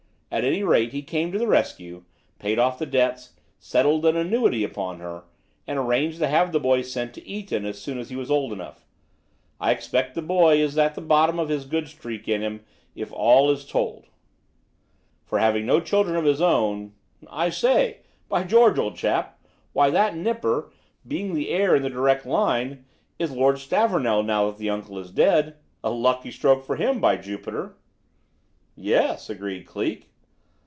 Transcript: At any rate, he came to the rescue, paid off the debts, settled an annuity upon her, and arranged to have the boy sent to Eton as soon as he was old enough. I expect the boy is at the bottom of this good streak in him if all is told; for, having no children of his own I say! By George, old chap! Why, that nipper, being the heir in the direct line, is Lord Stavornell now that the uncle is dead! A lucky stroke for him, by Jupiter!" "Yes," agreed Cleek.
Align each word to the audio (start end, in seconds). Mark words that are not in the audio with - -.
At 0.33 0.45
any 0.45 0.63
rate, 0.63 0.93
he 0.93 1.01
came 1.01 1.33
to 1.33 1.37
the 1.37 1.45
rescue, 1.45 2.05
paid 2.39 2.57
off 2.57 2.79
the 2.79 2.85
debts, 2.85 3.33
settled 3.59 4.05
an 4.05 4.15
annuity 4.15 4.63
upon 4.63 4.99
her, 5.01 5.23
and 5.67 5.77
arranged 5.77 6.19
to 6.19 6.27
have 6.27 6.53
the 6.53 6.59
boy 6.59 6.83
sent 6.83 7.13
to 7.15 7.27
Eton 7.27 7.65
as 7.65 7.77
soon 7.81 7.97
as 7.99 8.09
he 8.09 8.15
was 8.15 8.31
old 8.31 8.53
enough. 8.53 8.85
I 9.59 9.71
expect 9.71 10.15
the 10.15 10.21
boy 10.21 10.55
is 10.61 10.77
at 10.77 10.95
the 10.95 11.01
bottom 11.01 11.37
of 11.37 11.49
this 11.49 11.65
good 11.65 11.89
streak 11.89 12.29
in 12.29 12.39
him 12.41 12.63
if 12.95 13.11
all 13.11 13.51
is 13.51 13.65
told; 13.67 14.05
for, 15.25 15.37
having 15.39 15.65
no 15.65 15.81
children 15.81 16.15
of 16.15 16.23
his 16.23 16.39
own 16.41 16.93
I 17.29 17.49
say! 17.49 17.97
By 18.29 18.45
George, 18.45 18.79
old 18.79 18.95
chap! 18.95 19.37
Why, 19.73 19.89
that 19.89 20.15
nipper, 20.15 20.71
being 21.05 21.33
the 21.33 21.49
heir 21.49 21.75
in 21.75 21.83
the 21.83 21.89
direct 21.89 22.25
line, 22.25 22.85
is 23.19 23.31
Lord 23.31 23.59
Stavornell 23.59 24.23
now 24.23 24.45
that 24.49 24.59
the 24.59 24.69
uncle 24.69 24.97
is 24.97 25.11
dead! 25.11 25.57
A 25.83 25.89
lucky 25.91 26.31
stroke 26.31 26.63
for 26.63 26.77
him, 26.77 27.01
by 27.01 27.17
Jupiter!" 27.17 27.75
"Yes," 28.77 29.29
agreed 29.29 29.65
Cleek. 29.65 30.07